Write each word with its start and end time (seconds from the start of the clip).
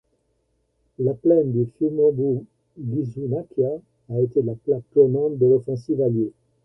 La 0.97 1.13
plaine 1.13 1.51
du 1.51 1.63
Fium'orbu- 1.67 2.43
Ghisunaccia 2.79 3.69
a 4.11 4.19
été 4.19 4.41
la 4.41 4.55
plaque 4.55 4.89
tournante 4.95 5.37
de 5.37 5.45
l'offensive 5.45 6.01
alliée. 6.01 6.33